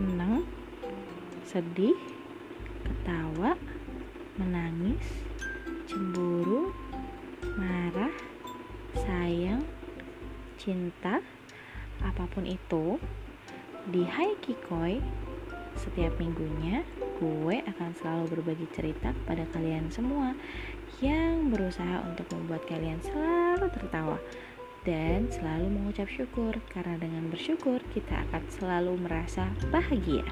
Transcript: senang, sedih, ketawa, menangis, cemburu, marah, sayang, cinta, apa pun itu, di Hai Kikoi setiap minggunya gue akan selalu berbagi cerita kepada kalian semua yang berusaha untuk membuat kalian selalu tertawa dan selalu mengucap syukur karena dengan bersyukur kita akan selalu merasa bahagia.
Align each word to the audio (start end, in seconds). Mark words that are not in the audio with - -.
senang, 0.00 0.48
sedih, 1.44 1.92
ketawa, 2.88 3.52
menangis, 4.40 5.04
cemburu, 5.84 6.72
marah, 7.60 8.08
sayang, 8.96 9.60
cinta, 10.56 11.20
apa 12.00 12.24
pun 12.32 12.48
itu, 12.48 12.96
di 13.92 14.00
Hai 14.08 14.40
Kikoi 14.40 15.04
setiap 15.76 16.16
minggunya 16.16 16.80
gue 17.20 17.60
akan 17.60 17.92
selalu 18.00 18.40
berbagi 18.40 18.72
cerita 18.72 19.12
kepada 19.12 19.44
kalian 19.52 19.92
semua 19.92 20.32
yang 21.04 21.52
berusaha 21.52 22.08
untuk 22.08 22.24
membuat 22.32 22.64
kalian 22.64 22.96
selalu 23.04 23.68
tertawa 23.68 24.16
dan 24.88 25.28
selalu 25.28 25.68
mengucap 25.68 26.08
syukur 26.08 26.56
karena 26.72 26.96
dengan 26.96 27.28
bersyukur 27.28 27.80
kita 27.92 28.24
akan 28.28 28.42
selalu 28.48 28.96
merasa 28.96 29.52
bahagia. 29.68 30.24